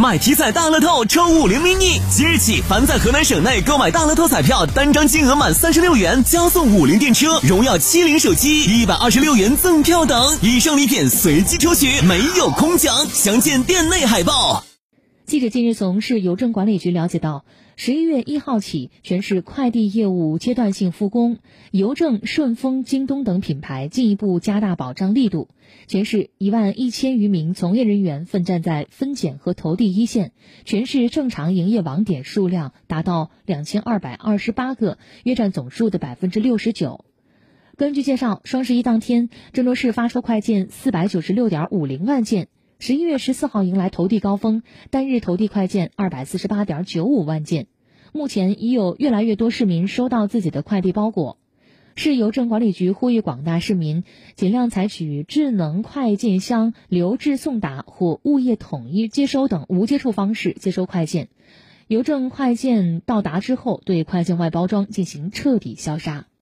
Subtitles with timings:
[0.00, 13.06] 买体彩大乐透抽五菱 mini，即日起，凡在河南省内购买大乐透彩票，单张金额满三十六元，加送五菱电车、荣耀七零手机一百二十六元赠票等，以上礼品随机抽取，没有空奖。
[13.12, 14.64] 详见店内海报。
[15.30, 17.44] 记者近日从市邮政管理局了解到，
[17.76, 21.38] 十一月一号起，全市快递业务阶段性复工，
[21.70, 25.46] 邮政、顺丰、京东等品牌进一步加大保障力度。
[25.86, 30.32] 全市一万一千余名从业人员奋战在分拣和投递一线，
[30.64, 37.04] 全市正常营业网点数量达到两千二百二十八个，约占总数的百分之六十九。
[37.76, 42.48] 根据介绍，双十一当天，郑州市发出快件四百九十六点五零万件。
[42.82, 47.66] 十一月十四号迎来投递高峰，单日投递快件二百四十八点九五万件。
[48.10, 51.36] 目前已有越来越多市民收到自己的快递包裹。
[51.94, 61.28] 市邮政管理局呼吁广大市民尽量采取智能快件箱留置送达或物业统一接收等无接触方式接收快件。
[61.86, 66.28] 邮政快件到达之后，对快件外包装进行彻底消杀。